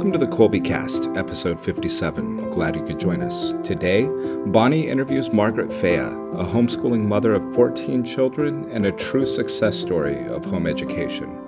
[0.00, 2.48] Welcome to the Kolbe Cast, episode 57.
[2.48, 3.52] Glad you could join us.
[3.62, 4.08] Today,
[4.46, 10.24] Bonnie interviews Margaret Fea, a homeschooling mother of 14 children and a true success story
[10.28, 11.38] of home education.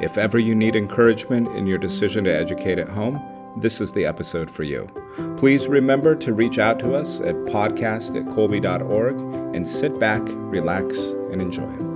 [0.00, 3.22] If ever you need encouragement in your decision to educate at home,
[3.56, 4.88] this is the episode for you.
[5.36, 9.20] Please remember to reach out to us at podcast at kolbe.org
[9.54, 11.89] and sit back, relax, and enjoy.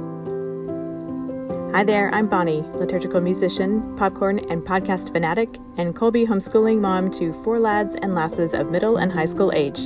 [1.75, 7.33] Hi there, I'm Bonnie, liturgical musician, popcorn and podcast fanatic, and Kolbe homeschooling mom to
[7.43, 9.81] four lads and lasses of middle and high school age.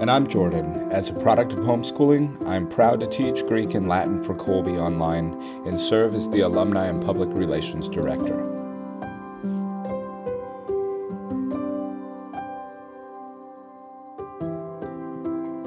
[0.00, 0.86] And I'm Jordan.
[0.92, 5.34] As a product of homeschooling, I'm proud to teach Greek and Latin for Kolbe online
[5.66, 8.51] and serve as the Alumni and Public Relations Director.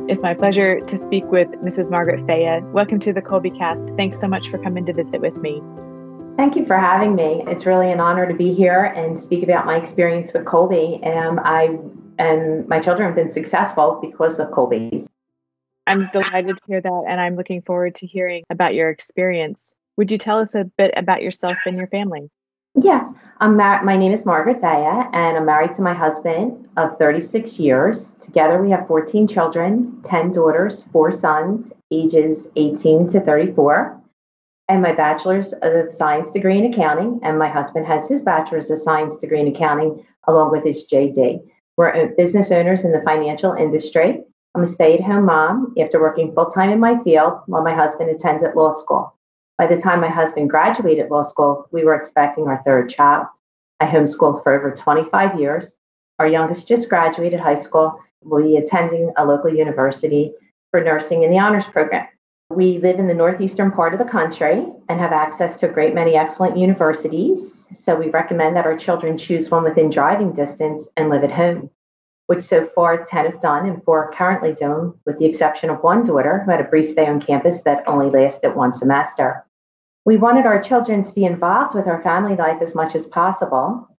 [0.08, 1.90] It's my pleasure to speak with Mrs.
[1.90, 2.64] Margaret Fea.
[2.72, 3.90] Welcome to the Kolbe Cast.
[3.98, 5.64] Thanks so much for coming to visit with me.
[6.38, 7.44] Thank you for having me.
[7.48, 11.02] It's really an honor to be here and speak about my experience with.
[11.02, 11.80] And I
[12.20, 15.08] and my children have been successful because of Kolbe.
[15.88, 19.74] I'm delighted to hear that, and I'm looking forward to hearing about your experience.
[19.98, 22.30] Would you tell us a bit about yourself and your family?
[22.82, 23.10] Yes,
[23.40, 27.58] I'm mar- my name is Margaret Fea, and I'm married to my husband of 36
[27.58, 28.12] years.
[28.20, 33.98] Together, we have 14 children, 10 daughters, four sons, ages 18 to 34,
[34.68, 37.22] and my bachelor's of science degree in accounting.
[37.24, 41.40] And my husband has his bachelor's of science degree in accounting along with his JD.
[41.78, 44.22] We're business owners in the financial industry.
[44.54, 47.74] I'm a stay at home mom after working full time in my field while my
[47.74, 49.15] husband attended law school.
[49.58, 53.28] By the time my husband graduated law school, we were expecting our third child.
[53.80, 55.76] I homeschooled for over 25 years.
[56.20, 60.34] Our youngest just graduated high school, and will be attending a local university
[60.72, 62.06] for nursing in the honors program.
[62.50, 65.96] We live in the northeastern part of the country and have access to a great
[65.96, 67.66] many excellent universities.
[67.74, 71.70] So we recommend that our children choose one within driving distance and live at home,
[72.28, 75.82] which so far 10 have done and four are currently doing, with the exception of
[75.82, 79.45] one daughter who had a brief stay on campus that only lasted one semester.
[80.06, 83.90] We wanted our children to be involved with our family life as much as possible.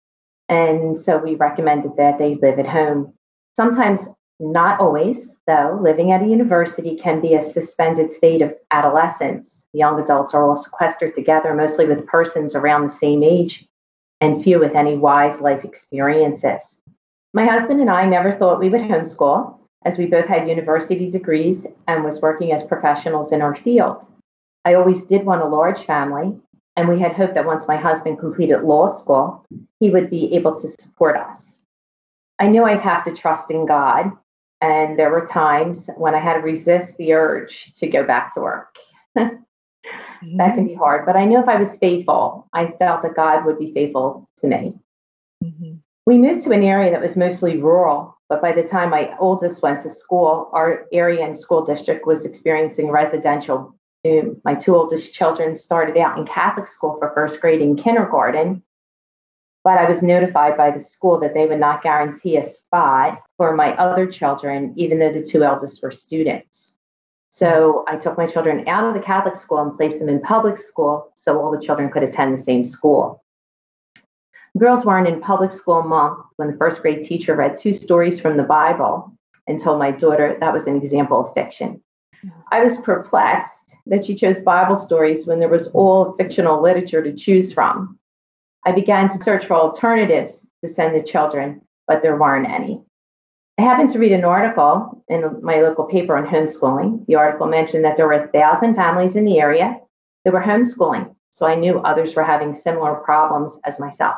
[0.49, 3.13] And so we recommended that they live at home.
[3.57, 4.01] Sometimes,
[4.39, 9.65] not always, though, living at a university can be a suspended state of adolescence.
[9.73, 13.67] Young adults are all sequestered together, mostly with persons around the same age,
[14.21, 16.79] and few with any wise life experiences.
[17.35, 21.67] My husband and I never thought we would homeschool, as we both had university degrees
[21.89, 24.05] and was working as professionals in our field.
[24.67, 26.37] I always did want a large family,
[26.75, 29.47] and we had hoped that once my husband completed law school,
[29.79, 31.63] he would be able to support us.
[32.41, 34.11] I knew I'd have to trust in God,
[34.61, 38.41] and there were times when I had to resist the urge to go back to
[38.41, 38.77] work.
[39.17, 39.37] mm-hmm.
[40.37, 43.45] That can be hard, but I knew if I was faithful, I felt that God
[43.45, 44.77] would be faithful to me.
[45.45, 45.75] Mm-hmm.
[46.07, 49.63] We moved to an area that was mostly rural, but by the time my oldest
[49.63, 53.77] went to school, our area and school district was experiencing residential
[54.45, 58.63] my two oldest children started out in Catholic school for first grade and kindergarten,
[59.65, 63.55] but I was notified by the school that they would not guarantee a spot for
[63.55, 66.75] my other children, even though the two eldest were students.
[67.31, 70.57] So I took my children out of the Catholic school and placed them in public
[70.57, 73.23] school so all the children could attend the same school.
[74.57, 78.39] Girls weren't in public school month when the first grade teacher read two stories from
[78.39, 79.13] the Bible
[79.47, 81.83] and told my daughter that was an example of fiction.
[82.51, 87.15] I was perplexed that she chose Bible stories when there was all fictional literature to
[87.15, 87.99] choose from.
[88.65, 92.83] I began to search for alternatives to send the children, but there weren't any.
[93.59, 97.07] I happened to read an article in my local paper on homeschooling.
[97.07, 99.79] The article mentioned that there were a thousand families in the area
[100.25, 104.17] that were homeschooling, so I knew others were having similar problems as myself.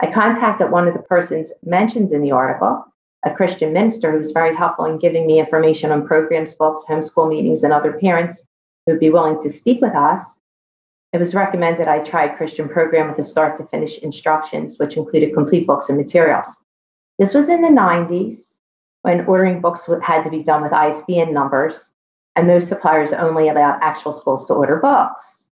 [0.00, 2.84] I contacted one of the persons mentioned in the article,
[3.24, 7.28] a Christian minister who was very helpful in giving me information on programs, books, homeschool
[7.28, 8.42] meetings, and other parents
[8.84, 10.20] who would be willing to speak with us,
[11.14, 14.96] it was recommended I try a Christian program with a start to finish instructions, which
[14.96, 16.48] included complete books and materials.
[17.18, 18.40] This was in the 90s
[19.02, 21.90] when ordering books had to be done with ISBN numbers,
[22.34, 25.46] and those suppliers only allowed actual schools to order books.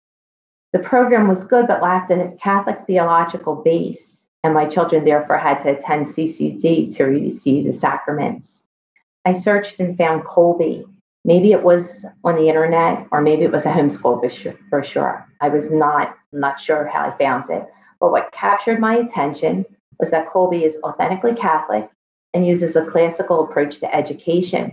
[0.73, 5.63] The program was good but lacked a Catholic theological base, and my children therefore had
[5.63, 8.63] to attend CCD to receive the sacraments.
[9.25, 10.85] I searched and found Kolbe.
[11.25, 14.21] Maybe it was on the internet or maybe it was a homeschool
[14.71, 15.27] brochure.
[15.41, 17.67] I was not not sure how I found it.
[18.01, 19.65] But what captured my attention
[19.99, 21.91] was that Kolbe is authentically Catholic
[22.33, 24.73] and uses a classical approach to education.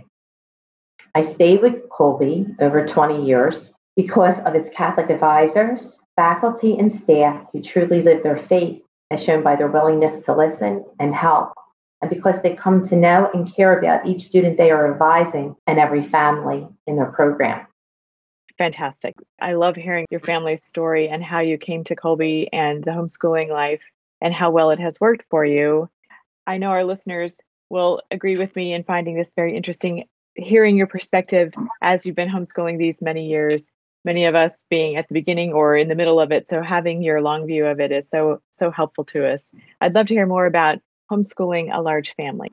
[1.14, 7.46] I stayed with Kolbe over 20 years because of its Catholic advisors, faculty, and staff
[7.52, 11.52] who truly live their faith as shown by their willingness to listen and help,
[12.02, 15.78] and because they come to know and care about each student they are advising and
[15.78, 17.66] every family in their program.
[18.58, 19.14] Fantastic.
[19.40, 23.50] I love hearing your family's story and how you came to Kolbe and the homeschooling
[23.50, 23.82] life
[24.20, 25.90] and how well it has worked for you.
[26.46, 27.38] I know our listeners
[27.68, 30.04] will agree with me in finding this very interesting,
[30.36, 31.52] hearing your perspective
[31.82, 33.70] as you've been homeschooling these many years,
[34.06, 36.48] many of us being at the beginning or in the middle of it.
[36.48, 39.54] So having your long view of it is so, so helpful to us.
[39.82, 40.78] I'd love to hear more about
[41.10, 42.52] homeschooling a large family.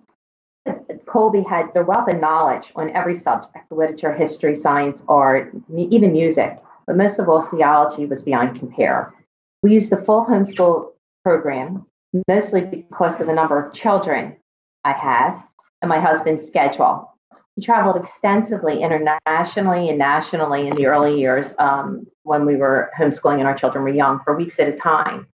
[1.05, 6.57] Kolbe had the wealth of knowledge on every subject literature, history, science, art, even music.
[6.87, 9.13] But most of all, theology was beyond compare.
[9.61, 10.89] We used the full homeschool
[11.23, 11.85] program,
[12.27, 14.35] mostly because of the number of children
[14.83, 15.41] I have
[15.81, 17.12] and my husband's schedule.
[17.55, 23.39] He traveled extensively internationally and nationally in the early years um, when we were homeschooling
[23.39, 25.27] and our children were young for weeks at a time.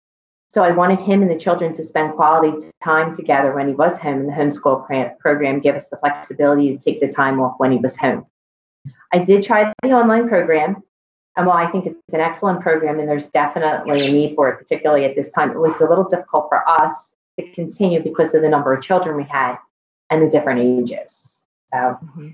[0.51, 3.99] So I wanted him and the children to spend quality time together when he was
[3.99, 7.71] home, and the homeschool program gave us the flexibility to take the time off when
[7.71, 8.25] he was home.
[9.13, 10.83] I did try the online program,
[11.37, 14.57] and while I think it's an excellent program and there's definitely a need for it,
[14.57, 18.41] particularly at this time, it was a little difficult for us to continue because of
[18.41, 19.57] the number of children we had
[20.09, 21.28] and the different ages.
[21.73, 21.79] So.
[21.79, 22.29] Mm-hmm.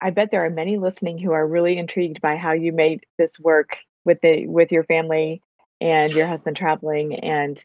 [0.00, 3.40] I bet there are many listening who are really intrigued by how you made this
[3.40, 5.42] work with the with your family
[5.80, 7.62] and your husband traveling and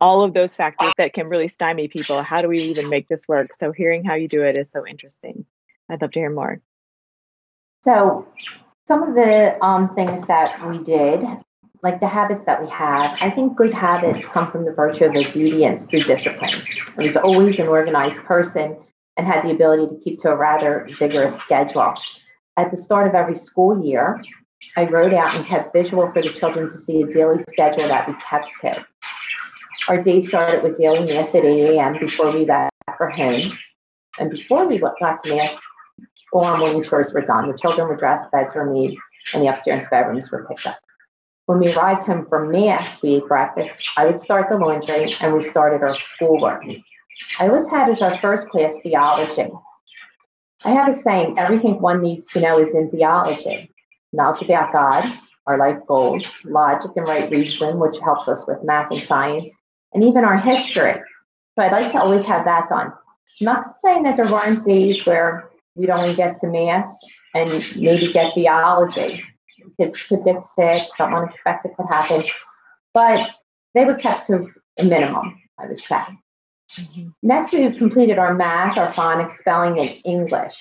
[0.00, 2.22] all of those factors that can really stymie people.
[2.22, 3.54] How do we even make this work?
[3.56, 5.44] So hearing how you do it is so interesting.
[5.88, 6.60] I'd love to hear more.
[7.84, 8.26] So
[8.86, 11.24] some of the um, things that we did,
[11.82, 15.16] like the habits that we have, I think good habits come from the virtue of
[15.16, 16.62] obedience through discipline.
[16.96, 18.76] I was always an organized person
[19.16, 21.94] and had the ability to keep to a rather vigorous schedule.
[22.56, 24.22] At the start of every school year,
[24.76, 28.08] I wrote out and kept visual for the children to see a daily schedule that
[28.08, 28.84] we kept to.
[29.88, 31.98] Our day started with daily mass at 8 a.m.
[31.98, 33.58] before we left for home.
[34.18, 35.58] And before we got to mass,
[36.32, 37.50] all our morning chores were done.
[37.50, 38.96] The children were dressed, beds were made,
[39.34, 40.78] and the upstairs bedrooms were picked up.
[41.46, 43.72] When we arrived home from mass, we ate breakfast.
[43.96, 46.62] I would start the laundry, and we started our schoolwork.
[47.40, 49.50] I always had as our first class theology.
[50.64, 53.72] I have a saying, everything one needs to know is in theology
[54.12, 55.04] knowledge about God,
[55.46, 59.52] our life goals, logic and right reasoning, which helps us with math and science,
[59.92, 60.94] and even our history.
[61.54, 62.92] So I'd like to always have that done.
[63.40, 66.88] Not saying that there weren't days where we'd only get to mass
[67.34, 69.22] and maybe get theology.
[69.78, 72.24] Kids could get sick, something unexpected could happen,
[72.92, 73.30] but
[73.74, 74.48] they were kept to
[74.78, 76.00] a minimum, I would say.
[76.78, 77.08] Mm-hmm.
[77.22, 80.54] Next, we completed our math, our phonics, spelling, and English.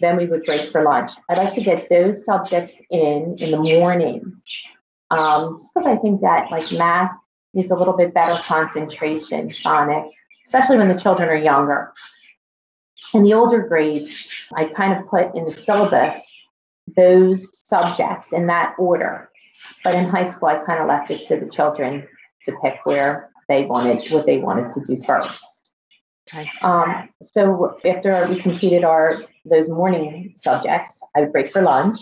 [0.00, 1.10] Then we would break for lunch.
[1.28, 4.40] I'd like to get those subjects in in the morning,
[5.10, 7.12] um, just because I think that like math
[7.52, 10.10] needs a little bit better concentration, phonics,
[10.46, 11.92] especially when the children are younger.
[13.12, 16.16] In the older grades, I kind of put in the syllabus
[16.96, 19.30] those subjects in that order.
[19.84, 22.06] But in high school, I kind of left it to the children
[22.46, 25.34] to pick where they wanted what they wanted to do first.
[26.28, 26.50] Okay.
[26.62, 31.98] Um, so after we completed our those morning subjects, I would break for lunch.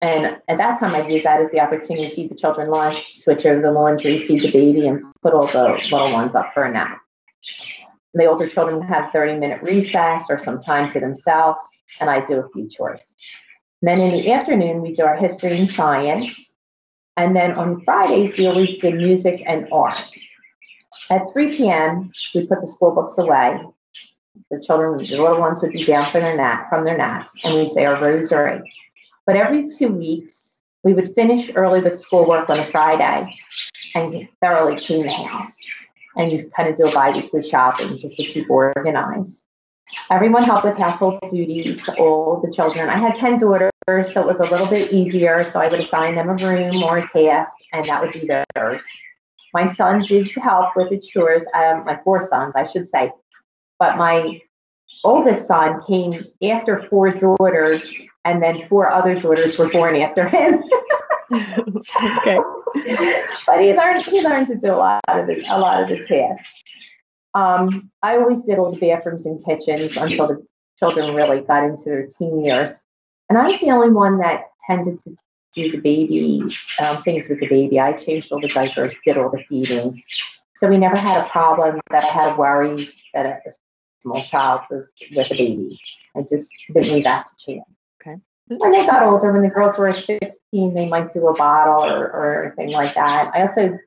[0.00, 3.22] And at that time, I'd use that as the opportunity to feed the children lunch,
[3.22, 6.64] switch over the laundry, feed the baby, and put all the little ones up for
[6.64, 7.00] a nap.
[8.12, 11.60] The older children have 30 minute recess or some time to themselves,
[12.00, 13.00] and I do a few chores.
[13.80, 16.26] And then in the afternoon, we do our history and science.
[17.16, 19.96] And then on Fridays, we always did music and art.
[21.10, 23.60] At 3 p.m., we put the school books away.
[24.50, 27.54] The children, the little ones would be down for their nap, from their naps, and
[27.54, 28.60] we'd say our rosary.
[29.26, 33.34] But every two weeks, we would finish early with schoolwork on a Friday
[33.94, 35.54] and thoroughly clean the house.
[36.16, 39.40] And you kind of do a bi-weekly shopping just to keep organized.
[40.10, 42.88] Everyone helped with household duties, all the children.
[42.88, 45.50] I had 10 daughters, so it was a little bit easier.
[45.52, 48.82] So I would assign them a room or a task, and that would be theirs.
[49.54, 53.12] My sons did help with the chores, um, my four sons, I should say.
[53.78, 54.40] But my
[55.04, 57.82] oldest son came after four daughters,
[58.24, 60.64] and then four other daughters were born after him.
[61.32, 62.38] okay.
[63.46, 66.04] But he learned he learned to do a lot of the, a lot of the
[66.04, 66.48] tasks.
[67.34, 70.46] Um, I always did all the bathrooms and kitchens until the
[70.78, 72.70] children really got into their teen years.
[73.28, 75.16] And I was the only one that tended to
[75.54, 76.42] do the baby
[76.80, 77.78] um, things with the baby.
[77.80, 80.00] I changed all the diapers, did all the feedings.
[80.56, 83.52] So we never had a problem that I had to worry that a
[84.02, 85.80] small child was with a baby.
[86.16, 87.64] I just didn't need that to change.
[88.00, 88.18] Okay.
[88.48, 92.04] when they got older, when the girls were 16, they might do a bottle or,
[92.06, 93.30] or anything like that.
[93.34, 93.78] I also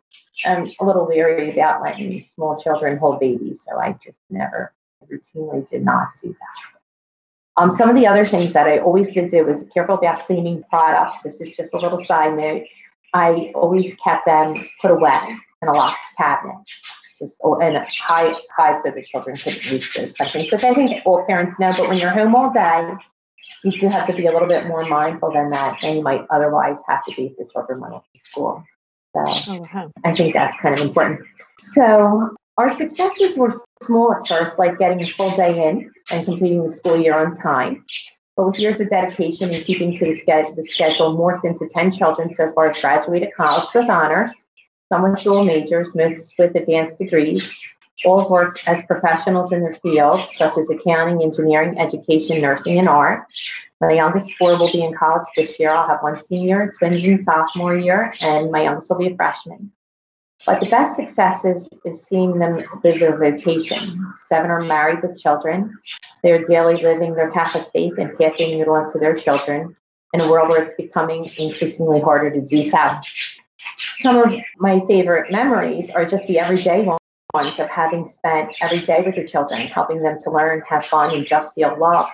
[0.45, 4.73] am a little leery about letting small children hold babies, so I just never
[5.09, 6.76] routinely did not do that.
[7.57, 10.63] Um, some of the other things that I always did do was careful about cleaning
[10.69, 11.17] products.
[11.23, 12.63] This is just a little side note.
[13.13, 16.57] I always kept them put away in a locked cabinet,
[17.17, 21.01] just oh, and high high so the children couldn't reach those things, which I think
[21.05, 21.73] all parents know.
[21.75, 22.93] But when you're home all day,
[23.63, 26.21] you do have to be a little bit more mindful than that than you might
[26.29, 28.63] otherwise have to be if the children went off to school.
[29.13, 29.91] So oh, wow.
[30.05, 31.21] I think that's kind of important.
[31.73, 36.69] So our successes were small at first, like getting a full day in and completing
[36.69, 37.83] the school year on time.
[38.35, 41.97] But with years of dedication and keeping to the schedule, the schedule morphed into 10
[41.97, 44.31] children so far as graduated college with honors,
[44.89, 47.51] some with dual majors, most with advanced degrees,
[48.05, 53.25] all worked as professionals in their fields, such as accounting, engineering, education, nursing, and art.
[53.81, 55.71] My youngest four will be in college this year.
[55.71, 59.71] I'll have one senior, twins in sophomore year, and my youngest will be a freshman.
[60.47, 64.13] But the best successes is seeing them live their vocation.
[64.29, 65.77] Seven are married with children.
[66.23, 69.75] They are daily living their Catholic faith and passing it on to their children
[70.13, 72.79] in a world where it's becoming increasingly harder to do so.
[73.99, 76.85] Some of my favorite memories are just the everyday
[77.33, 81.13] ones of having spent every day with the children, helping them to learn, have fun,
[81.13, 82.09] and just feel loved.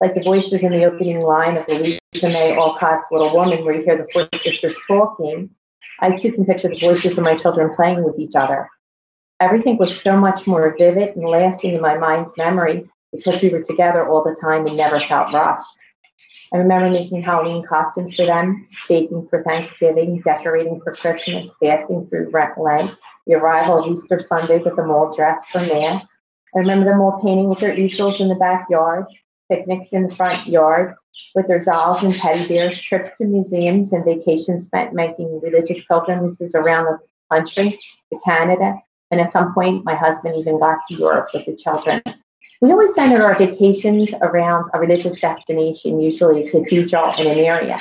[0.00, 3.84] Like the voices in the opening line of Louisa May Alcott's Little Woman, where you
[3.84, 5.50] hear the four sisters talking,
[6.00, 8.68] I too can picture the voices of my children playing with each other.
[9.40, 13.62] Everything was so much more vivid and lasting in my mind's memory because we were
[13.62, 15.66] together all the time and never felt rushed.
[16.52, 22.30] I remember making Halloween costumes for them, baking for Thanksgiving, decorating for Christmas, fasting through
[22.30, 22.96] Lent,
[23.26, 26.04] the arrival of Easter Sunday with them all dressed for Mass.
[26.54, 29.06] I remember them all painting with their easels in the backyard,
[29.50, 30.94] picnics in the front yard
[31.34, 36.54] with their dolls and teddy bears, trips to museums, and vacations spent making religious pilgrimages
[36.54, 36.98] around the
[37.30, 37.78] country
[38.12, 38.74] to Canada.
[39.10, 42.02] And at some point, my husband even got to Europe with the children.
[42.60, 47.38] We always centered our vacations around a religious destination, usually to a cathedral in an
[47.38, 47.78] area.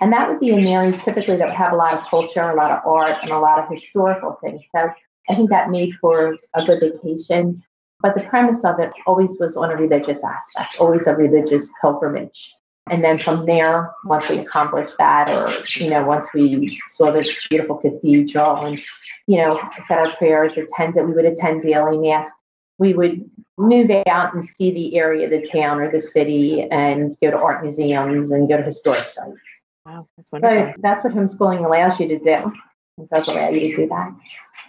[0.00, 2.56] And that would be an area typically that would have a lot of culture, a
[2.56, 4.60] lot of art, and a lot of historical things.
[4.74, 4.90] So
[5.28, 7.62] I think that made for a good vacation.
[8.04, 12.54] But the premise of it always was on a religious aspect, always a religious pilgrimage.
[12.90, 17.30] And then from there, once we accomplished that, or, you know, once we saw this
[17.48, 18.78] beautiful cathedral and,
[19.26, 19.58] you know,
[19.88, 22.28] said our prayers, attended, we would attend daily mass.
[22.76, 23.24] We would
[23.56, 27.62] move out and see the area, the town or the city, and go to art
[27.62, 29.38] museums and go to historic sites.
[29.86, 30.74] Wow, that's wonderful.
[30.74, 32.52] So that's what homeschooling allows you to do.
[32.98, 34.14] It does allow you to do that.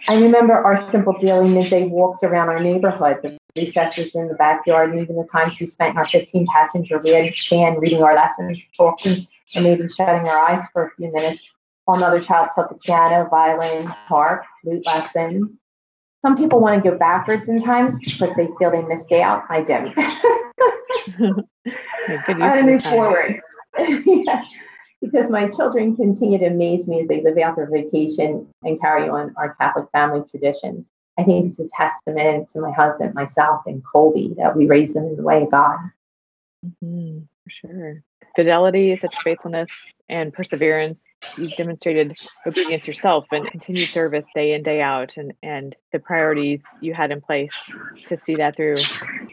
[0.08, 4.92] I remember our simple daily midday walks around our neighborhood, the recesses in the backyard,
[4.92, 9.26] and even the times we spent in our 15 passenger van reading our lessons, talking,
[9.54, 11.50] or maybe shutting our eyes for a few minutes
[11.84, 15.58] while another child took the piano, violin, harp, flute lesson.
[16.22, 19.44] Some people want to go backwards in times because they feel they missed out.
[19.48, 19.96] I don't.
[22.28, 23.40] I want to move forward.
[23.78, 24.42] yeah
[25.00, 29.08] because my children continue to amaze me as they live out their vacation and carry
[29.08, 30.86] on our Catholic family traditions.
[31.18, 35.04] I think it's a testament to my husband, myself, and Kolbe that we raised them
[35.04, 35.78] in the way of God.
[36.64, 38.02] Mm-hmm, for sure.
[38.36, 39.70] Fidelity, such faithfulness,
[40.08, 41.04] and perseverance.
[41.36, 42.16] You've demonstrated
[42.46, 47.10] obedience yourself and continued service day in, day out, and, and the priorities you had
[47.10, 47.54] in place
[48.08, 48.78] to see that through.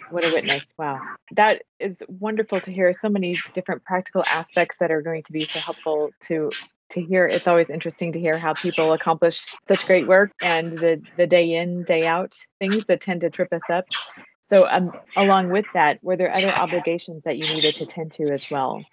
[0.09, 0.73] What a witness.
[0.77, 0.99] Wow.
[1.31, 5.45] That is wonderful to hear so many different practical aspects that are going to be
[5.45, 6.49] so helpful to
[6.89, 11.01] to hear it's always interesting to hear how people accomplish such great work and the
[11.17, 13.85] the day in day out things that tend to trip us up
[14.41, 18.31] so um, along with that were there other obligations that you needed to tend to
[18.31, 18.83] as well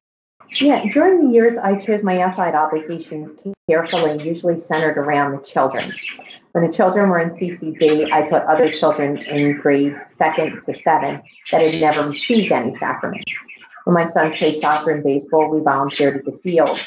[0.58, 3.32] yeah, during the years, I chose my outside obligations
[3.68, 5.92] carefully, usually centered around the children.
[6.52, 11.22] When the children were in CCD, I taught other children in grades second to seven
[11.52, 13.24] that had never received any sacraments.
[13.84, 16.78] When my sons played soccer and baseball, we volunteered at the field.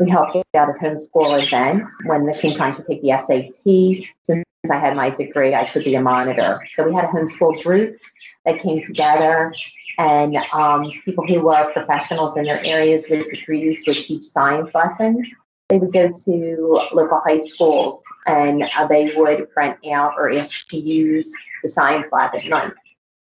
[0.00, 1.88] We helped out at homeschool events.
[2.04, 4.36] When it came time to take the SAT,
[4.70, 6.60] I had my degree, I could be a monitor.
[6.74, 7.98] So we had a homeschool group
[8.44, 9.52] that came together
[9.98, 15.26] and um, people who were professionals in their areas with degrees would teach science lessons.
[15.68, 20.68] They would go to local high schools and uh, they would rent out or ask
[20.68, 22.72] to use the science lab at night.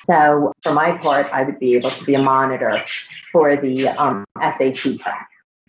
[0.04, 2.82] So, for my part, I would be able to be a monitor
[3.32, 5.14] for the um, SAT prep.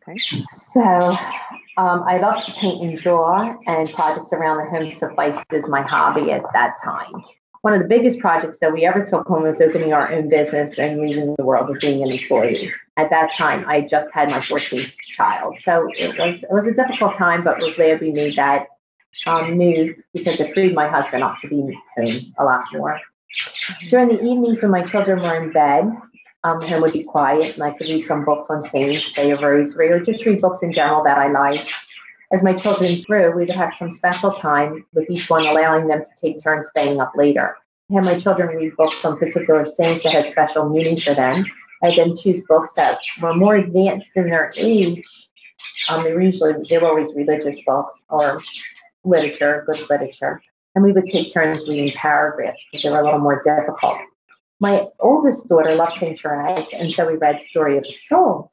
[0.08, 0.18] Okay.
[0.74, 1.16] So,
[1.78, 5.82] um, I love to paint and draw, and projects around the home sufficed as my
[5.82, 7.24] hobby at that time.
[7.62, 10.78] one of the biggest projects that we ever took home was opening our own business
[10.80, 12.72] and leaving the world of being an employee.
[12.98, 16.74] At that time, I just had my 14th child, so it was it was a
[16.74, 18.68] difficult time, but we're glad we made that
[19.26, 23.00] um, move because it freed my husband up to be home a lot more.
[23.90, 25.86] During the evenings when my children were in bed,
[26.44, 29.40] um, home would be quiet and I could read some books on saints, say a
[29.40, 31.74] rosary, or just read books in general that I liked.
[32.34, 36.02] As my children grew, we would have some special time with each one, allowing them
[36.02, 37.58] to take turns staying up later.
[37.90, 41.46] I had my children read books on particular saints that had special meaning for them.
[41.84, 45.04] I then choose books that were more advanced in their age.
[45.90, 48.42] Um, they were usually they were always religious books or
[49.04, 50.42] literature, good literature
[50.76, 53.98] and we would take turns reading paragraphs because they were a little more difficult.
[54.62, 56.20] My oldest daughter loves St.
[56.22, 58.52] Therese, and so we read Story of the Soul.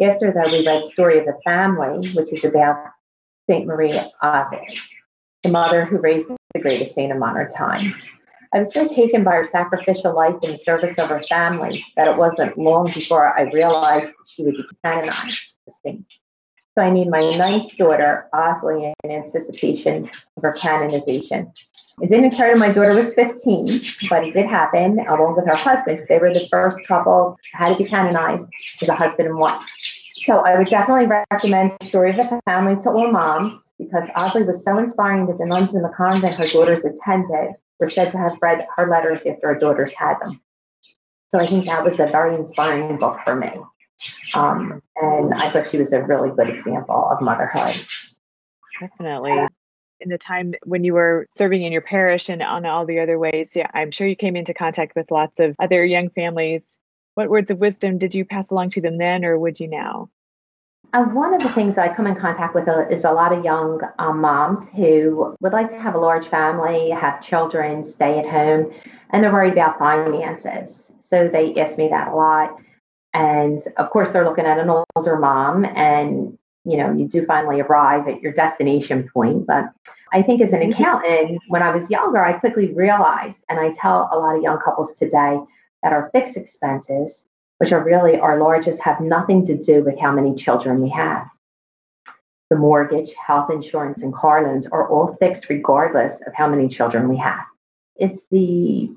[0.00, 2.86] After that, we read Story of the Family, which is about
[3.46, 3.66] St.
[3.66, 4.62] Marie Azé,
[5.42, 7.94] the mother who raised the greatest saint of modern times.
[8.54, 12.08] I was so taken by her sacrificial life in the service of her family that
[12.08, 16.06] it wasn't long before I realized she would be canonized as a saint.
[16.74, 21.52] So I named my ninth daughter Osley in anticipation of her canonization.
[22.00, 25.56] It didn't occur to my daughter was 15, but it did happen along with her
[25.56, 26.06] husband.
[26.08, 28.46] They were the first couple had to be canonized
[28.80, 29.60] as a husband and wife.
[30.26, 34.62] So I would definitely recommend story of the family to all moms because Osley was
[34.64, 38.36] so inspiring that the nuns in the convent her daughters attended were said to have
[38.40, 40.40] read her letters after her daughters had them.
[41.30, 43.50] So I think that was a very inspiring book for me.
[44.34, 47.78] Um, and I thought she was a really good example of motherhood.
[48.80, 49.46] Definitely.
[50.00, 53.18] In the time when you were serving in your parish and on all the other
[53.18, 56.78] ways, yeah, I'm sure you came into contact with lots of other young families.
[57.14, 60.08] What words of wisdom did you pass along to them then, or would you now?
[60.92, 63.44] Uh, one of the things I come in contact with uh, is a lot of
[63.44, 68.26] young um, moms who would like to have a large family, have children, stay at
[68.26, 68.72] home,
[69.10, 70.90] and they're worried about finances.
[71.00, 72.56] So they ask me that a lot.
[73.12, 77.60] And of course, they're looking at an older mom, and you know, you do finally
[77.60, 79.46] arrive at your destination point.
[79.46, 79.64] But
[80.12, 80.72] I think as an mm-hmm.
[80.72, 84.58] accountant, when I was younger, I quickly realized, and I tell a lot of young
[84.58, 85.38] couples today
[85.82, 87.24] that our fixed expenses,
[87.58, 91.26] which are really our largest, have nothing to do with how many children we have.
[92.50, 97.08] The mortgage, health insurance, and car loans are all fixed regardless of how many children
[97.08, 97.44] we have.
[97.96, 98.90] It's the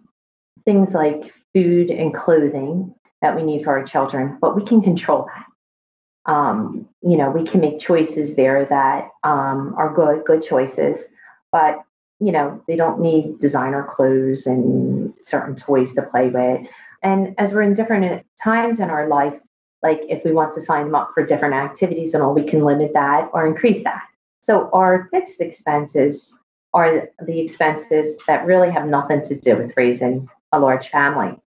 [0.65, 5.27] things like food and clothing that we need for our children, but we can control
[5.33, 6.31] that.
[6.31, 11.05] Um, you know, we can make choices there that um, are good, good choices,
[11.51, 11.79] but
[12.19, 16.67] you know, they don't need designer clothes and certain toys to play with.
[17.01, 19.33] And as we're in different times in our life,
[19.81, 22.63] like if we want to sign them up for different activities and all, we can
[22.63, 24.03] limit that or increase that.
[24.41, 26.33] So our fixed expenses
[26.73, 31.37] are the expenses that really have nothing to do with raising a large family.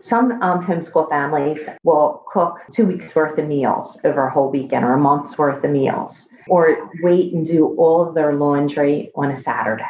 [0.00, 4.84] Some um, homeschool families will cook two weeks worth of meals over a whole weekend
[4.84, 9.30] or a month's worth of meals, or wait and do all of their laundry on
[9.30, 9.84] a Saturday.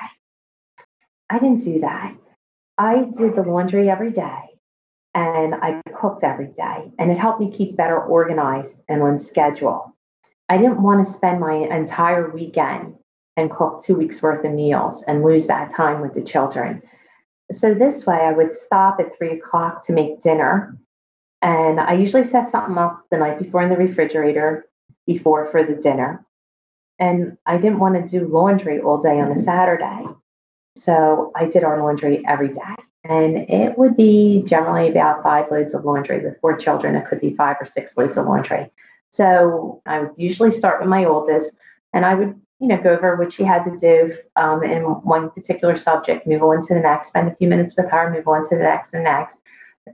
[1.31, 2.15] I didn't do that.
[2.77, 4.51] I did the laundry every day
[5.15, 9.97] and I cooked every day, and it helped me keep better organized and on schedule.
[10.49, 12.95] I didn't want to spend my entire weekend
[13.37, 16.83] and cook two weeks worth of meals and lose that time with the children.
[17.53, 20.79] So this way, I would stop at three o'clock to make dinner.
[21.43, 24.67] And I usually set something up the night before in the refrigerator
[25.07, 26.25] before for the dinner.
[26.99, 29.41] And I didn't want to do laundry all day on a mm-hmm.
[29.41, 30.07] Saturday.
[30.77, 32.77] So I did our laundry every day.
[33.05, 36.23] And it would be generally about five loads of laundry.
[36.23, 38.71] With four children, it could be five or six loads of laundry.
[39.11, 41.55] So I would usually start with my oldest,
[41.93, 45.31] and I would you know, go over what she had to do um, in one
[45.31, 48.49] particular subject, move on to the next, spend a few minutes with her, move on
[48.49, 49.39] to the next and next,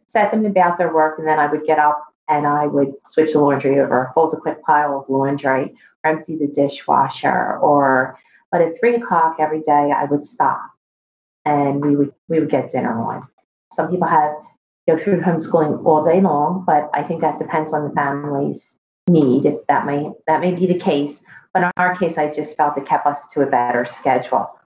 [0.08, 3.32] set them about their work, and then I would get up and I would switch
[3.32, 5.74] the laundry over, fold a quick pile of laundry,
[6.04, 8.18] or empty the dishwasher, or
[8.50, 10.70] but at three o'clock every day I would stop
[11.46, 13.26] and we would we would get dinner on.
[13.72, 14.32] Some people have
[14.88, 18.74] go through homeschooling all day long, but I think that depends on the family's
[19.08, 19.46] need.
[19.46, 21.20] If that may that may be the case,
[21.56, 24.58] but in our case, I just felt it kept us to a better schedule.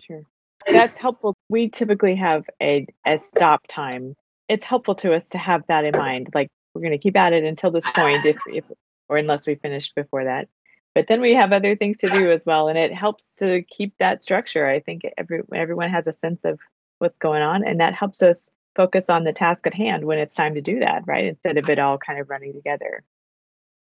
[0.00, 0.22] Sure.
[0.70, 1.34] That's helpful.
[1.48, 4.14] We typically have a, a stop time.
[4.48, 6.28] It's helpful to us to have that in mind.
[6.32, 8.64] Like we're going to keep at it until this point, if, if
[9.08, 10.48] or unless we finished before that.
[10.94, 13.94] But then we have other things to do as well, and it helps to keep
[13.98, 14.68] that structure.
[14.68, 16.60] I think every everyone has a sense of
[16.98, 20.36] what's going on, and that helps us focus on the task at hand when it's
[20.36, 21.24] time to do that, right?
[21.24, 23.02] Instead of it all kind of running together.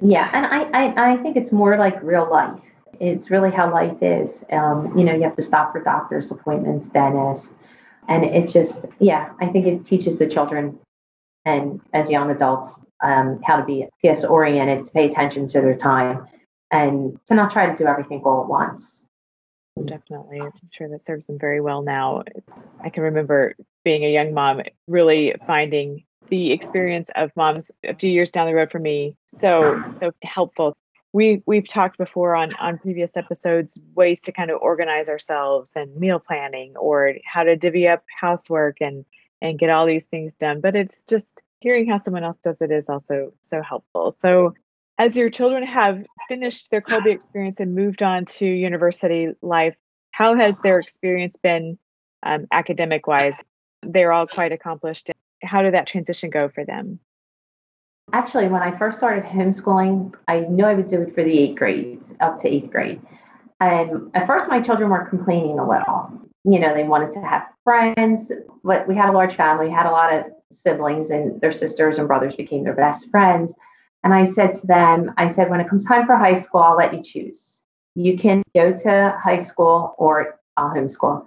[0.00, 2.60] Yeah, and I, I, I think it's more like real life.
[3.00, 4.44] It's really how life is.
[4.50, 7.50] Um, you know, you have to stop for doctor's appointments, dentists.
[8.08, 10.78] And it just, yeah, I think it teaches the children
[11.44, 15.76] and as young adults um, how to be TS oriented, to pay attention to their
[15.76, 16.26] time,
[16.70, 19.02] and to not try to do everything all at once.
[19.84, 20.40] Definitely.
[20.40, 22.22] I'm sure that serves them very well now.
[22.82, 23.54] I can remember
[23.84, 28.54] being a young mom, really finding the experience of moms a few years down the
[28.54, 29.16] road for me.
[29.28, 30.76] So so helpful.
[31.12, 35.94] We we've talked before on on previous episodes ways to kind of organize ourselves and
[35.96, 39.04] meal planning or how to divvy up housework and
[39.42, 40.60] and get all these things done.
[40.60, 44.10] But it's just hearing how someone else does it is also so helpful.
[44.10, 44.54] So
[44.98, 49.74] as your children have finished their Kolbe experience and moved on to university life
[50.12, 51.76] how has their experience been
[52.22, 53.38] um, academic wise
[53.82, 55.10] they're all quite accomplished
[55.44, 56.98] how did that transition go for them?
[58.12, 61.58] Actually, when I first started homeschooling, I knew I would do it for the eighth
[61.58, 63.00] grades, up to eighth grade.
[63.60, 66.10] And at first, my children were complaining a little.
[66.44, 68.30] You know, they wanted to have friends,
[68.62, 72.06] but we had a large family, had a lot of siblings, and their sisters and
[72.06, 73.54] brothers became their best friends.
[74.02, 76.76] And I said to them, I said, when it comes time for high school, I'll
[76.76, 77.62] let you choose.
[77.94, 81.26] You can go to high school or I'll homeschool.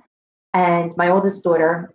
[0.53, 1.93] And my oldest daughter,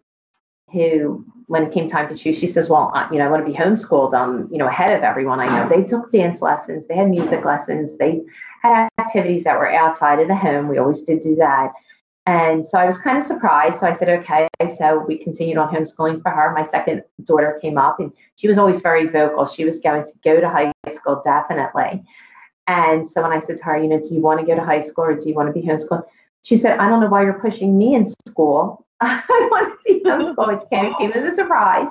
[0.72, 3.44] who when it came time to choose, she says, "Well, I, you know, I want
[3.44, 4.14] to be homeschooled.
[4.14, 5.68] Um, you know, ahead of everyone I know.
[5.68, 8.22] They took dance lessons, they had music lessons, they
[8.62, 10.68] had activities that were outside of the home.
[10.68, 11.72] We always did do that."
[12.24, 13.80] And so I was kind of surprised.
[13.80, 14.48] So I said, okay.
[14.76, 16.52] So we continued on homeschooling for her.
[16.52, 19.44] My second daughter came up and she was always very vocal.
[19.44, 22.04] She was going to go to high school, definitely.
[22.68, 24.64] And so when I said to her, you know, do you want to go to
[24.64, 26.04] high school or do you want to be homeschooled?
[26.42, 28.86] She said, I don't know why you're pushing me in school.
[29.28, 30.62] I want to be homeschooled.
[30.62, 31.88] It came, came as a surprise.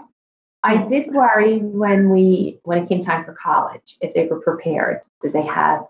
[0.63, 5.01] I did worry when we when it came time for college if they were prepared.
[5.21, 5.85] Did they have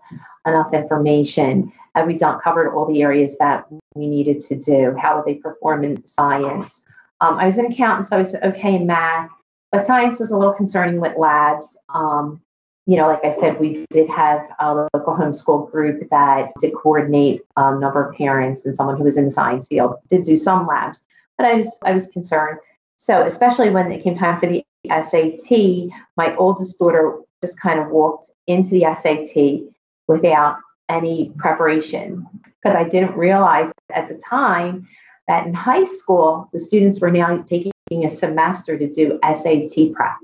[0.46, 1.70] enough information?
[1.94, 4.96] Have we done covered all the areas that we needed to do?
[5.00, 6.82] How would they perform in science?
[7.20, 9.30] Um, I was an accountant, so I was okay in math,
[9.70, 11.76] but science was a little concerning with labs.
[11.94, 12.40] Um,
[12.86, 17.42] you know, like I said, we did have a local homeschool group that did coordinate
[17.56, 20.36] a um, number of parents and someone who was in the science field did do
[20.36, 21.02] some labs
[21.38, 22.58] but I was I was concerned.
[22.96, 27.88] So especially when it came time for the SAT, my oldest daughter just kind of
[27.88, 29.72] walked into the SAT
[30.06, 30.56] without
[30.88, 34.86] any preparation because I didn't realize at the time
[35.26, 40.16] that in high school the students were now taking a semester to do SAT prep.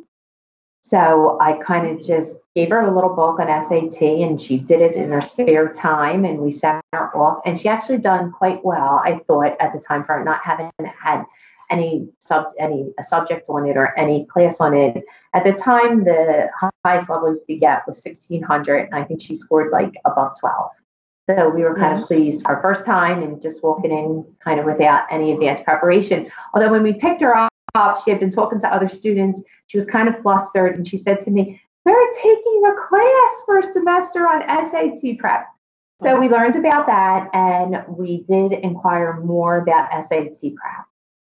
[0.88, 4.80] So I kind of just gave her a little book on SAT and she did
[4.80, 8.64] it in her spare time and we sent her off and she actually done quite
[8.64, 11.24] well, I thought at the time for not having had
[11.70, 15.04] any sub any a subject on it or any class on it.
[15.34, 16.48] At the time the
[16.84, 20.70] highest level you could get was 1600 and I think she scored like above 12.
[21.28, 22.02] So we were kind mm-hmm.
[22.04, 26.30] of pleased our first time and just walking in kind of without any advanced preparation.
[26.54, 27.36] Although when we picked her
[27.74, 28.02] up.
[28.04, 29.40] She had been talking to other students.
[29.66, 33.58] She was kind of flustered and she said to me, We're taking a class for
[33.58, 35.46] a semester on SAT prep.
[36.00, 40.86] So we learned about that and we did inquire more about SAT prep.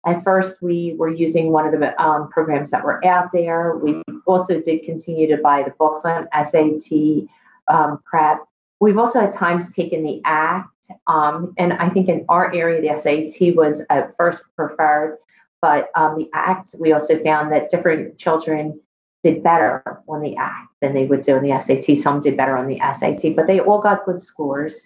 [0.05, 3.77] At first, we were using one of the um, programs that were out there.
[3.77, 7.27] We also did continue to buy the books on SAT
[7.67, 8.39] um, prep.
[8.79, 10.69] We've also at times taken the ACT,
[11.07, 15.17] um, and I think in our area, the SAT was at first preferred.
[15.61, 18.79] But um, the ACT, we also found that different children
[19.23, 21.97] did better on the ACT than they would do on the SAT.
[21.97, 24.85] Some did better on the SAT, but they all got good scores.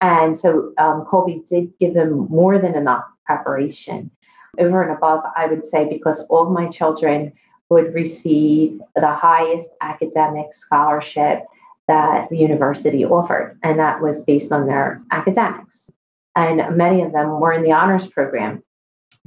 [0.00, 4.10] And so um, Kolbe did give them more than enough preparation.
[4.58, 7.32] Over and above, I would say, because all my children
[7.70, 11.44] would receive the highest academic scholarship
[11.86, 15.88] that the university offered, and that was based on their academics.
[16.36, 18.62] And many of them were in the honors program.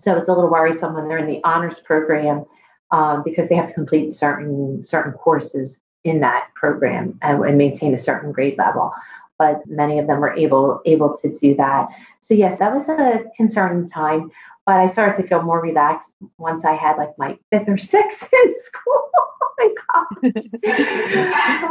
[0.03, 2.45] So it's a little worrisome when they're in the honors program
[2.91, 7.95] um, because they have to complete certain certain courses in that program and, and, maintain
[7.95, 8.91] a certain grade level.
[9.39, 11.87] But many of them were able able to do that.
[12.21, 14.29] So yes, that was a concerning time.
[14.65, 18.23] But I started to feel more relaxed once I had like my fifth or sixth
[18.33, 19.09] in school.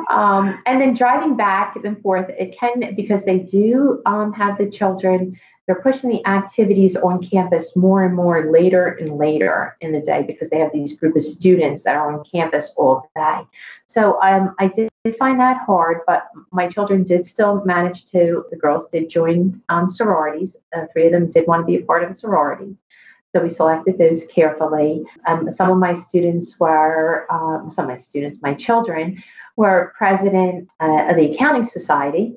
[0.09, 4.69] um, and then driving back and forth, it can because they do um, have the
[4.69, 10.01] children they're pushing the activities on campus more and more later and later in the
[10.01, 13.41] day because they have these group of students that are on campus all day.
[13.87, 18.57] So um, I did find that hard, but my children did still manage to, the
[18.57, 20.57] girls did join um, sororities.
[20.77, 22.77] Uh, three of them did want to be a part of a sorority.
[23.35, 25.05] So we selected those carefully.
[25.27, 29.23] Um, some of my students were, um, some of my students, my children,
[29.57, 32.35] were president uh, of the Accounting Society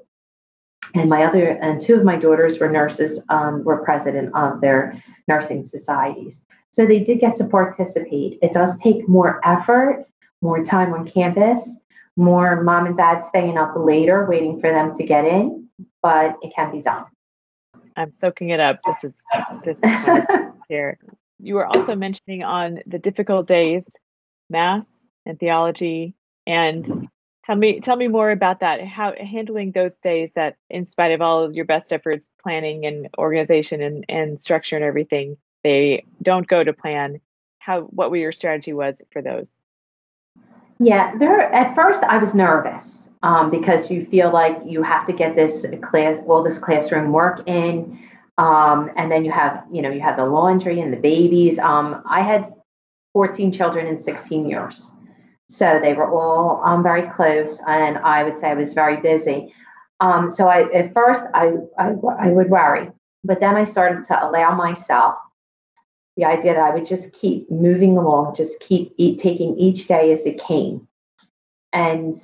[0.93, 5.01] and my other and two of my daughters were nurses, um, were president of their
[5.27, 6.39] nursing societies.
[6.71, 8.39] So they did get to participate.
[8.41, 10.05] It does take more effort,
[10.41, 11.77] more time on campus,
[12.17, 15.67] more mom and dad staying up later waiting for them to get in,
[16.01, 17.05] but it can be done.
[17.95, 18.79] I'm soaking it up.
[18.85, 19.23] This is
[19.63, 19.83] this is
[20.69, 20.97] here.
[21.39, 23.89] You were also mentioning on the difficult days,
[24.49, 26.13] mass and theology,
[26.45, 27.09] and
[27.45, 28.85] tell me tell me more about that.
[28.85, 33.07] How handling those days that, in spite of all of your best efforts, planning and
[33.17, 37.19] organization and, and structure and everything, they don't go to plan.
[37.59, 39.59] How what were your strategy was for those?
[40.79, 41.41] Yeah, there.
[41.53, 45.65] At first, I was nervous um, because you feel like you have to get this
[45.81, 47.99] class, all this classroom work in,
[48.37, 51.57] um, and then you have, you know, you have the laundry and the babies.
[51.57, 52.53] Um, I had
[53.13, 54.91] 14 children in 16 years,
[55.49, 59.53] so they were all um, very close, and I would say I was very busy.
[59.99, 62.91] Um, so I, at first, I, I, I would worry,
[63.23, 65.15] but then I started to allow myself
[66.17, 70.11] the idea that I would just keep moving along, just keep eat, taking each day
[70.11, 70.87] as it came.
[71.73, 72.15] And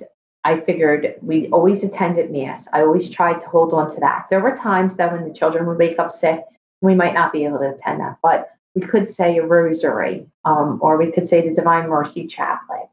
[0.44, 2.66] I figured we always attended Mass.
[2.72, 4.26] I always tried to hold on to that.
[4.30, 6.40] There were times that when the children would wake up sick,
[6.80, 10.78] we might not be able to attend that, but we could say a rosary um,
[10.82, 12.88] or we could say the Divine Mercy Chaplet.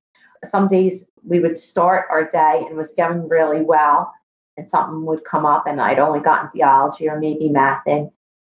[0.49, 4.13] Some days we would start our day and was going really well,
[4.57, 8.11] and something would come up, and I'd only gotten theology or maybe math in.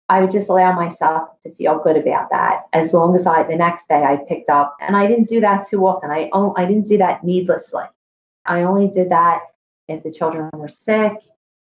[0.09, 3.57] I would just allow myself to feel good about that as long as I, the
[3.57, 6.11] next day I picked up, and I didn't do that too often.
[6.11, 7.85] I, I didn't do that needlessly.
[8.45, 9.41] I only did that
[9.89, 11.13] if the children were sick,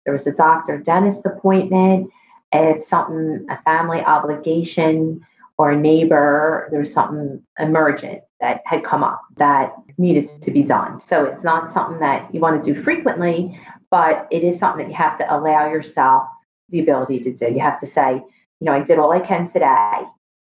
[0.04, 2.10] there was a doctor dentist appointment,
[2.52, 5.26] if something, a family obligation
[5.58, 10.62] or a neighbor, there was something emergent that had come up that needed to be
[10.62, 11.00] done.
[11.00, 13.58] So it's not something that you want to do frequently,
[13.90, 16.24] but it is something that you have to allow yourself
[16.68, 17.46] the ability to do.
[17.46, 20.02] You have to say, you know, I did all I can today,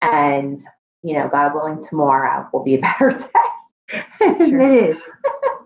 [0.02, 0.62] and
[1.02, 4.04] you know, God willing, tomorrow will be a better day.
[4.20, 4.60] Sure.
[4.60, 5.00] it is.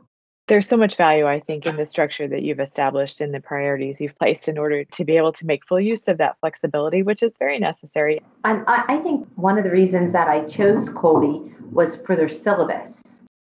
[0.47, 4.01] There's so much value, I think, in the structure that you've established and the priorities
[4.01, 7.23] you've placed in order to be able to make full use of that flexibility, which
[7.23, 8.21] is very necessary.
[8.43, 13.01] And I think one of the reasons that I chose Kolbe was for their syllabus.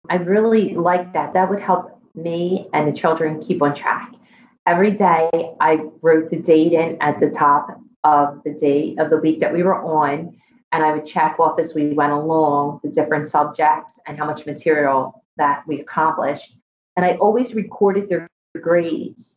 [0.09, 1.35] I really like that.
[1.35, 4.13] That would help me and the children keep on track.
[4.65, 5.29] Every day,
[5.61, 9.53] I wrote the date in at the top of the day of the week that
[9.53, 10.37] we were on,
[10.71, 14.47] and I would check off as we went along the different subjects and how much
[14.47, 16.56] material that we accomplished.
[16.97, 18.29] And I always recorded their
[18.61, 19.37] grades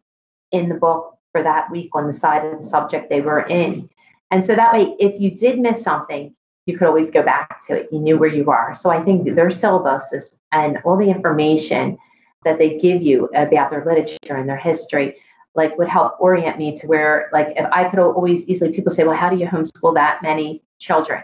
[0.51, 3.89] in the book for that week on the side of the subject they were in.
[4.31, 6.33] And so that way, if you did miss something,
[6.65, 7.89] you could always go back to it.
[7.91, 8.75] You knew where you are.
[8.75, 11.97] So I think their syllabuses and all the information
[12.45, 15.17] that they give you about their literature and their history
[15.55, 19.03] like would help orient me to where like if I could always easily people say,
[19.03, 21.23] well, how do you homeschool that many children?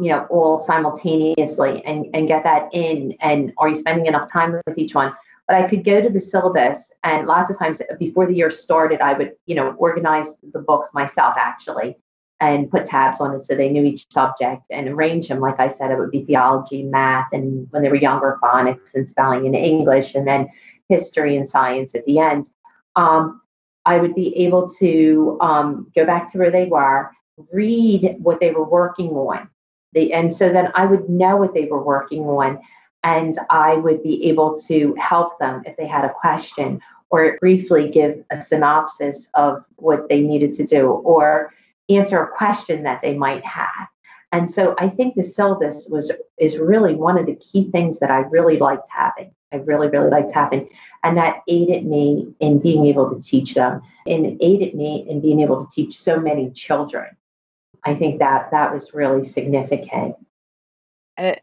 [0.00, 4.52] You know, all simultaneously and, and get that in and are you spending enough time
[4.66, 5.12] with each one?
[5.48, 9.00] But I could go to the syllabus and lots of times before the year started,
[9.00, 11.96] I would, you know, organize the books myself actually
[12.40, 15.40] and put tabs on it so they knew each subject and arrange them.
[15.40, 19.08] Like I said, it would be theology, math, and when they were younger, phonics and
[19.08, 20.48] spelling and English, and then
[20.88, 22.50] history and science at the end.
[22.94, 23.40] Um,
[23.86, 27.10] I would be able to um, go back to where they were,
[27.52, 29.48] read what they were working on.
[29.94, 32.60] They, and so then I would know what they were working on,
[33.04, 36.80] and I would be able to help them if they had a question
[37.10, 41.52] or briefly give a synopsis of what they needed to do or
[41.88, 43.88] answer a question that they might have.
[44.32, 48.10] And so I think the syllabus was is really one of the key things that
[48.10, 49.32] I really liked having.
[49.52, 50.68] I really, really liked having.
[51.02, 55.20] And that aided me in being able to teach them and it aided me in
[55.20, 57.16] being able to teach so many children.
[57.84, 60.16] I think that that was really significant.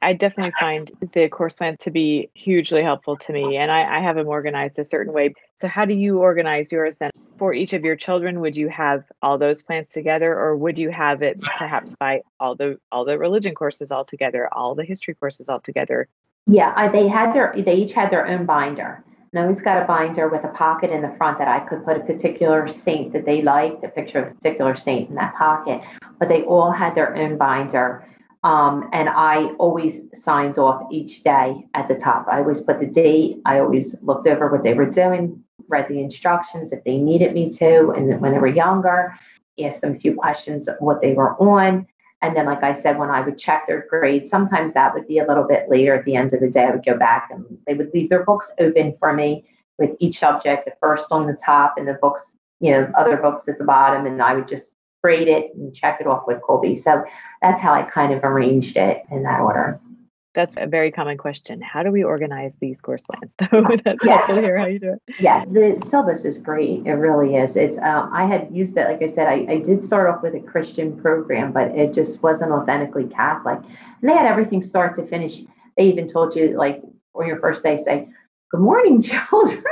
[0.01, 3.99] I definitely find the course plan to be hugely helpful to me, and I, I,
[3.99, 5.33] have them organized a certain way.
[5.55, 7.11] So, how do you organize yours then?
[7.37, 10.89] For each of your children, would you have all those plans together, or would you
[10.91, 15.13] have it perhaps by all the all the religion courses all together, all the history
[15.15, 16.07] courses all together?
[16.47, 19.03] Yeah, they had their they each had their own binder.
[19.33, 21.97] And he's got a binder with a pocket in the front that I could put
[21.97, 25.81] a particular saint that they liked, a picture of a particular saint in that pocket.
[26.19, 28.07] But they all had their own binder.
[28.45, 32.27] Um, and I always signed off each day at the top.
[32.31, 33.41] I always put the date.
[33.43, 37.49] I always looked over what they were doing, read the instructions if they needed me
[37.53, 39.17] to, and when they were younger,
[39.59, 41.87] asked them a few questions what they were on.
[42.21, 45.17] And then, like I said, when I would check their grades, sometimes that would be
[45.17, 46.65] a little bit later at the end of the day.
[46.65, 49.43] I would go back and they would leave their books open for me
[49.79, 52.21] with each subject, the first on the top and the books
[52.59, 54.69] you know, other books at the bottom, and I would just
[55.05, 56.81] grade it and check it off with Kolbe.
[56.81, 57.03] So
[57.39, 59.79] that's how I kind of arranged it in that order.
[60.33, 61.61] That's a very common question.
[61.61, 63.31] How do we organize these course plans?
[63.51, 64.17] So that's yeah.
[64.17, 65.15] helpful hear how you do it.
[65.19, 66.87] Yeah, the syllabus is great.
[66.87, 67.55] It really is.
[67.55, 70.33] It's um, I had used it, like I said, I, I did start off with
[70.33, 73.59] a Christian program, but it just wasn't authentically Catholic.
[74.01, 75.41] And they had everything start to finish.
[75.77, 76.81] They even told you, like,
[77.13, 78.07] on your first day, say,
[78.49, 79.63] Good morning, children.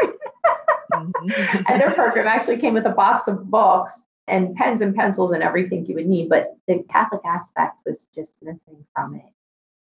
[0.93, 1.63] Mm-hmm.
[1.67, 3.93] and their program actually came with a box of books
[4.27, 8.31] and pens and pencils and everything you would need, but the Catholic aspect was just
[8.41, 9.33] missing from it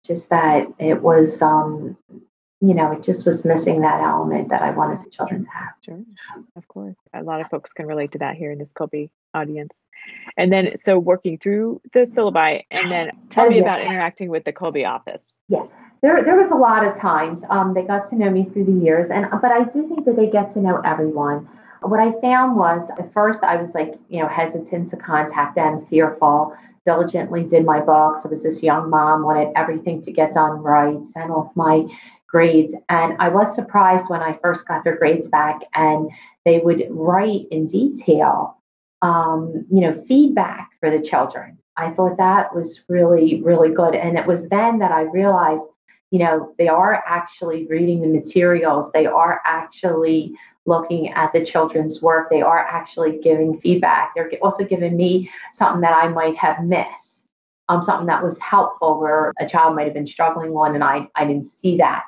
[0.06, 1.96] just that it was um
[2.60, 5.74] you know, it just was missing that element that I wanted the children to have.
[5.84, 6.00] Sure,
[6.56, 6.96] of course.
[7.12, 9.84] A lot of folks can relate to that here in this Kolbe audience.
[10.38, 13.62] And then, so working through the syllabi, and then tell oh, me yeah.
[13.62, 15.36] about interacting with the Kolbe office.
[15.48, 15.66] Yeah,
[16.00, 18.84] there, there was a lot of times um, they got to know me through the
[18.84, 21.46] years, and but I do think that they get to know everyone.
[21.82, 25.86] What I found was at first I was like, you know, hesitant to contact them,
[25.90, 28.24] fearful diligently did my books.
[28.24, 31.86] I was this young mom, wanted everything to get done right, sent off my
[32.28, 32.74] grades.
[32.88, 36.10] And I was surprised when I first got their grades back and
[36.44, 38.60] they would write in detail,
[39.02, 41.58] um, you know, feedback for the children.
[41.76, 43.94] I thought that was really, really good.
[43.94, 45.64] And it was then that I realized,
[46.10, 50.34] you know, they are actually reading the materials, they are actually
[50.66, 52.30] looking at the children's work.
[52.30, 54.12] They are actually giving feedback.
[54.14, 57.26] They're also giving me something that I might have missed,
[57.68, 61.08] um, something that was helpful where a child might have been struggling on and I,
[61.14, 62.04] I didn't see that.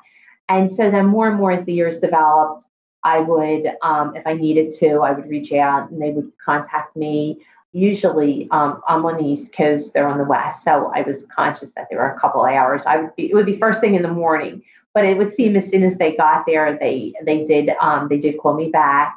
[0.49, 2.65] And so then more and more as the years developed,
[3.03, 6.95] I would, um, if I needed to, I would reach out and they would contact
[6.95, 7.41] me.
[7.73, 11.73] Usually, um, I'm on the East Coast, they're on the West, so I was conscious
[11.73, 12.81] that there were a couple of hours.
[12.85, 14.63] I would be, it would be first thing in the morning
[14.97, 18.17] but it would seem as soon as they got there, they they did um, they
[18.17, 19.15] did call me back,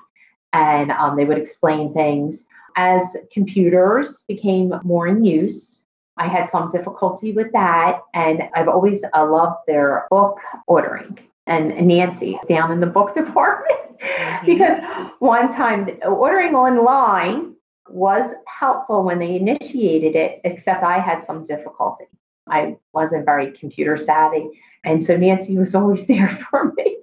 [0.53, 2.45] and um, they would explain things.
[2.77, 5.81] As computers became more in use,
[6.19, 11.19] I had some difficulty with that, and I've always uh, loved their book ordering.
[11.47, 14.45] And Nancy down in the book department mm-hmm.
[14.45, 14.79] because
[15.21, 17.55] one time ordering online
[17.89, 22.05] was helpful when they initiated it, except I had some difficulty.
[22.51, 24.49] I wasn't very computer savvy.
[24.85, 26.99] And so Nancy was always there for me.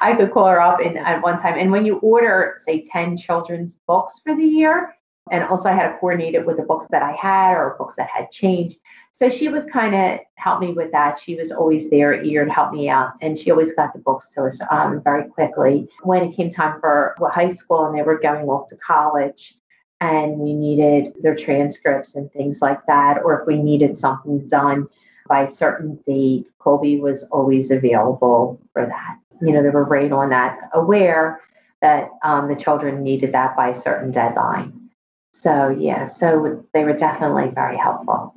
[0.00, 1.58] I could call her up in, at one time.
[1.58, 4.94] And when you order, say, 10 children's books for the year,
[5.30, 7.94] and also I had to coordinate it with the books that I had or books
[7.96, 8.78] that had changed.
[9.12, 11.20] So she would kind of help me with that.
[11.20, 13.12] She was always there, eager to help me out.
[13.20, 15.88] And she always got the books to us um, very quickly.
[16.02, 19.54] When it came time for high school and they were going off to college,
[20.00, 24.88] and we needed their transcripts and things like that, or if we needed something done
[25.28, 29.18] by a certain date, Kolbe was always available for that.
[29.42, 31.40] You know, they were right on that, aware
[31.80, 34.90] that um, the children needed that by a certain deadline.
[35.32, 38.34] So, yeah, so they were definitely very helpful.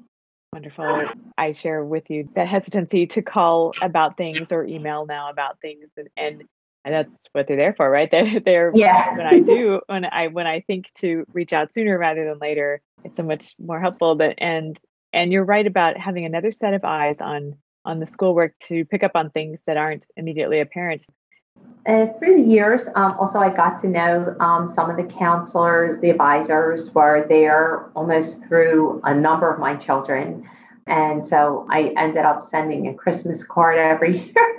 [0.54, 1.08] Wonderful.
[1.38, 5.90] I share with you that hesitancy to call about things or email now about things,
[5.98, 6.44] and, and
[6.86, 8.10] that's what they're there for, right?
[8.12, 9.16] They're, they're yeah.
[9.16, 12.82] when I do when I when I think to reach out sooner rather than later,
[13.04, 14.16] it's so much more helpful.
[14.16, 14.78] But and
[15.14, 19.04] and you're right about having another set of eyes on on the schoolwork to pick
[19.04, 21.06] up on things that aren't immediately apparent
[21.86, 26.00] uh, through the years, um, also I got to know um, some of the counselors,
[26.00, 30.50] the advisors were there almost through a number of my children.
[30.88, 34.56] And so I ended up sending a Christmas card every year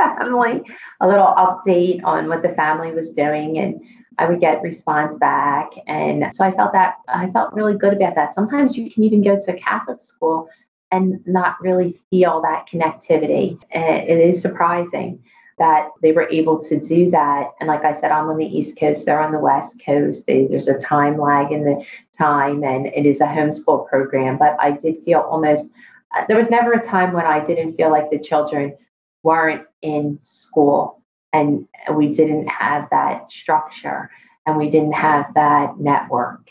[0.00, 0.62] family,
[1.00, 3.58] a little update on what the family was doing.
[3.58, 3.80] And
[4.18, 5.70] I would get response back.
[5.86, 8.34] And so I felt that I felt really good about that.
[8.34, 10.48] Sometimes you can even go to a Catholic school
[10.90, 13.58] and not really feel that connectivity.
[13.70, 15.22] It is surprising
[15.58, 17.50] that they were able to do that.
[17.60, 20.24] And like I said, I'm on the East Coast, they're on the West Coast.
[20.26, 21.84] There's a time lag in the
[22.16, 24.38] time, and it is a homeschool program.
[24.38, 25.68] But I did feel almost,
[26.16, 28.74] uh, there was never a time when I didn't feel like the children
[29.22, 31.02] weren't in school
[31.32, 34.10] and we didn't have that structure
[34.46, 36.48] and we didn't have that network.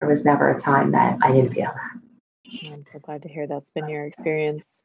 [0.00, 2.70] There was never a time that I didn't feel that.
[2.72, 4.82] I'm so glad to hear that's been your experience.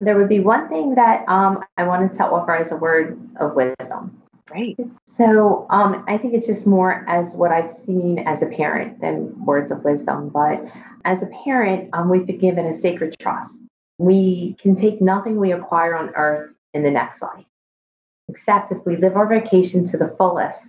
[0.00, 3.54] There would be one thing that um, I wanted to offer as a word of
[3.54, 4.22] wisdom.
[4.46, 4.78] Great.
[5.06, 9.44] So um, I think it's just more as what I've seen as a parent than
[9.44, 10.30] words of wisdom.
[10.30, 10.64] But
[11.04, 13.54] as a parent, um, we've been given a sacred trust.
[13.98, 17.44] We can take nothing we acquire on earth in the next life
[18.28, 20.60] except if we live our vacation to the fullest,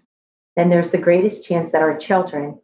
[0.56, 2.60] then there's the greatest chance that our children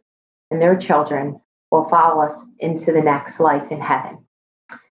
[0.50, 1.40] and their children
[1.70, 4.18] will follow us into the next life in heaven.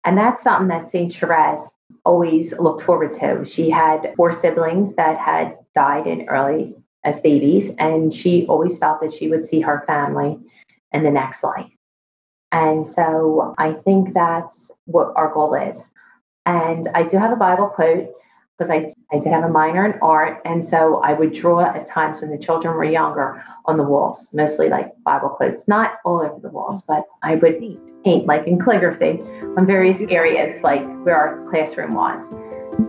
[0.03, 1.13] And that's something that St.
[1.13, 1.61] Therese
[2.05, 3.45] always looked forward to.
[3.45, 9.01] She had four siblings that had died in early as babies, and she always felt
[9.01, 10.39] that she would see her family
[10.91, 11.69] in the next life.
[12.51, 15.89] And so I think that's what our goal is.
[16.45, 18.13] And I do have a Bible quote
[18.57, 20.39] because I, I did have a minor in art.
[20.45, 24.29] And so I would draw at times when the children were younger on the walls,
[24.33, 27.59] mostly like Bible quotes, not all over the walls, but I would
[28.03, 29.21] paint like in calligraphy
[29.57, 32.21] on various areas, like where our classroom was.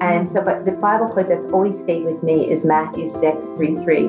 [0.00, 3.82] And so, but the Bible quote that's always stayed with me is Matthew 6 3
[3.82, 4.06] 3,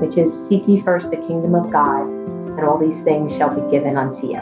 [0.00, 3.70] which is Seek ye first the kingdom of God, and all these things shall be
[3.70, 4.40] given unto you.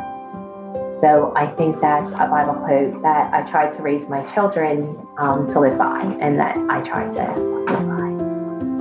[1.01, 5.49] So I think that's a Bible quote that I tried to raise my children um,
[5.49, 8.11] to live by and that I try to live by.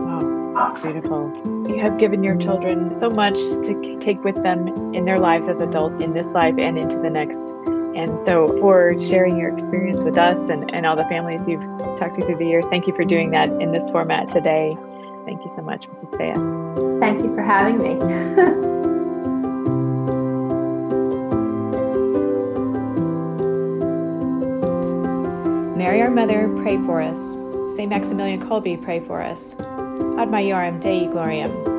[0.03, 1.32] Wow, that's beautiful.
[1.70, 5.61] You have given your children so much to take with them in their lives as
[5.61, 7.53] adults in this life and into the next.
[7.95, 11.63] And so, for sharing your experience with us and, and all the families you've
[11.97, 14.78] talked to through the years, thank you for doing that in this format today.
[15.26, 16.11] Thank you so much, Mrs.
[16.17, 16.99] Fea.
[16.99, 18.80] Thank you for having me.
[25.80, 27.36] Mary, our Mother, pray for us.
[27.73, 27.89] St.
[27.89, 29.53] Maximilian Kolbe, pray for us.
[29.57, 31.78] Ad Maiorem Dei Gloriam.